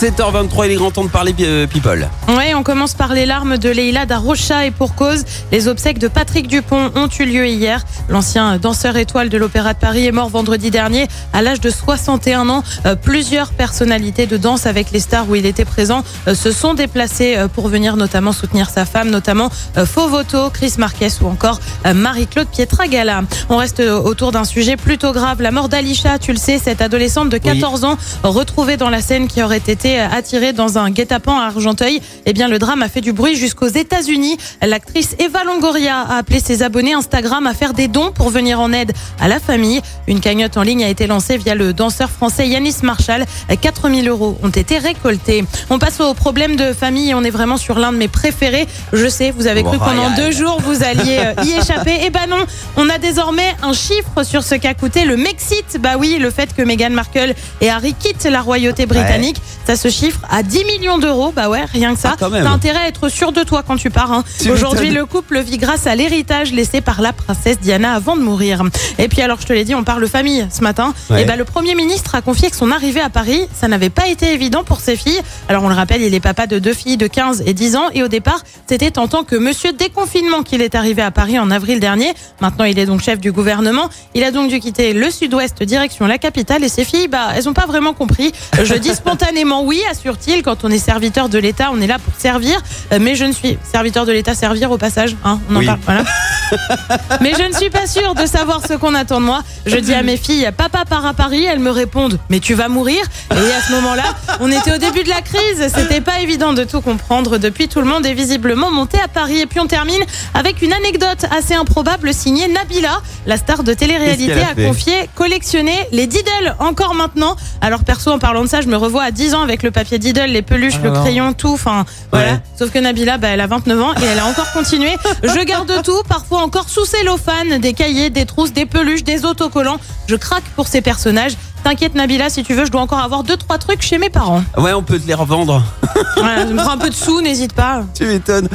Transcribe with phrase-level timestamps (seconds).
[0.00, 2.08] 7h23, il est grand temps de parler euh, people.
[2.28, 6.48] On commence par les larmes de Leila Darocha et pour cause, les obsèques de Patrick
[6.48, 7.84] Dupont ont eu lieu hier.
[8.08, 12.48] L'ancien danseur étoile de l'Opéra de Paris est mort vendredi dernier à l'âge de 61
[12.48, 12.64] ans.
[12.86, 16.74] Euh, plusieurs personnalités de danse avec les stars où il était présent euh, se sont
[16.74, 21.60] déplacées pour venir notamment soutenir sa femme, notamment Fovoto, Chris Marquez ou encore
[21.92, 23.22] Marie-Claude Pietragala.
[23.48, 27.30] On reste autour d'un sujet plutôt grave, la mort d'Alisha, tu le sais, cette adolescente
[27.30, 31.46] de 14 ans retrouvée dans la Seine qui aurait été attirée dans un guet-apens à
[31.46, 32.00] Argenteuil.
[32.26, 34.36] Eh bien, le drame a fait du bruit jusqu'aux États-Unis.
[34.62, 38.72] L'actrice Eva Longoria a appelé ses abonnés Instagram à faire des dons pour venir en
[38.72, 39.80] aide à la famille.
[40.06, 43.24] Une cagnotte en ligne a été lancée via le danseur français Yanis Marshall.
[43.60, 45.44] 4000 euros ont été récoltés.
[45.70, 47.14] On passe au problème de famille.
[47.14, 48.66] On est vraiment sur l'un de mes préférés.
[48.92, 51.98] Je sais, vous avez cru pendant deux jours vous alliez euh, y échapper.
[52.04, 52.44] Eh ben non,
[52.76, 55.78] on a désormais un chiffre sur ce qu'a coûté le Mexit.
[55.80, 59.88] Bah oui, le fait que Meghan Markle et Harry quittent la royauté britannique, ça se
[59.88, 61.32] chiffre à 10 millions d'euros.
[61.34, 62.16] Bah ouais, rien que ça.
[62.20, 62.26] Ah.
[62.30, 64.12] T'as intérêt à être sûr de toi quand tu pars.
[64.12, 64.24] hein.
[64.50, 68.62] Aujourd'hui, le couple vit grâce à l'héritage laissé par la princesse Diana avant de mourir.
[68.98, 70.92] Et puis alors, je te l'ai dit, on parle famille ce matin.
[71.10, 71.22] Ouais.
[71.22, 74.08] Et ben le Premier ministre a confié que son arrivée à Paris, ça n'avait pas
[74.08, 75.20] été évident pour ses filles.
[75.48, 77.88] Alors on le rappelle, il est papa de deux filles de 15 et 10 ans.
[77.94, 81.50] Et au départ, c'était en tant que monsieur déconfinement qu'il est arrivé à Paris en
[81.50, 82.12] avril dernier.
[82.40, 83.88] Maintenant, il est donc chef du gouvernement.
[84.14, 86.64] Il a donc dû quitter le sud-ouest direction la capitale.
[86.64, 88.32] Et ses filles, bah, elles ont pas vraiment compris.
[88.62, 90.42] Je dis spontanément oui, assure-t-il.
[90.42, 92.60] Quand on est serviteur de l'État, on est là pour servir.
[92.92, 95.14] Euh, Mais je ne suis serviteur de l'État, servir au passage.
[95.24, 95.66] Hein, on en Oui.
[95.66, 95.78] parle.
[95.84, 96.04] Voilà.
[97.20, 99.42] Mais je ne suis pas sûre de savoir ce qu'on attend de moi.
[99.66, 101.44] Je dis à mes filles, papa part à Paris.
[101.44, 103.00] Elles me répondent, mais tu vas mourir.
[103.32, 104.04] Et à ce moment-là,
[104.40, 105.72] on était au début de la crise.
[105.74, 107.38] C'était pas évident de tout comprendre.
[107.38, 109.40] Depuis, tout le monde est visiblement monté à Paris.
[109.40, 110.02] Et puis on termine
[110.34, 113.00] avec une anecdote assez improbable signée Nabila.
[113.26, 117.36] La star de télé-réalité a confié collectionner les Diddle encore maintenant.
[117.60, 119.98] Alors perso, en parlant de ça, je me revois à 10 ans avec le papier
[119.98, 121.52] Diddle, les peluches, le Alors crayon, tout.
[121.52, 122.40] Enfin, voilà.
[122.58, 124.96] Sauf que Nabila, bah, elle a 29 ans et elle a encore continué.
[125.22, 129.80] Je garde tout, parfois encore sous cellophane, des cahiers, des trousses, des peluches, des autocollants.
[130.08, 131.32] Je craque pour ces personnages.
[131.64, 134.42] T'inquiète Nabila, si tu veux, je dois encore avoir deux trois trucs chez mes parents.
[134.56, 135.62] Ouais, on peut te les revendre.
[136.16, 137.84] Voilà, je me prends un peu de sous, n'hésite pas.
[137.94, 138.48] Tu m'étonnes.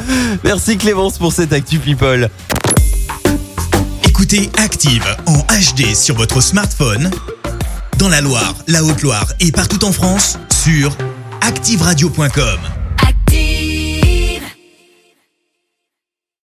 [0.44, 2.30] Merci Clémence pour cette actu people.
[4.06, 7.10] Écoutez Active en HD sur votre smartphone,
[7.98, 10.96] dans la Loire, la Haute-Loire et partout en France, sur
[11.42, 12.73] activeradio.com.